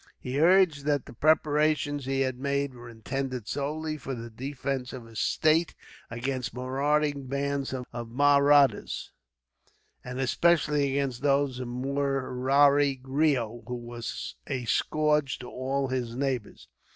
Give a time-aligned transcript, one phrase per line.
[0.19, 5.05] He urged that the preparations he had made were intended solely for the defence of
[5.05, 5.75] his state,
[6.09, 9.11] against marauding bands of Mahrattas,
[10.03, 16.67] and especially against those of Murari Reo, who was a scourge to all his neighbours.